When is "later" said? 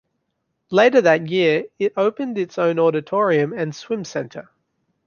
0.71-0.99